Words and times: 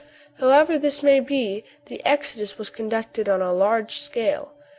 However 0.39 0.79
this 0.79 1.03
may 1.03 1.19
be, 1.19 1.63
the 1.85 2.03
exodus 2.03 2.57
was 2.57 2.71
conducted 2.71 3.29
on 3.29 3.43
a 3.43 3.53
large 3.53 3.99
scale. 3.99 4.51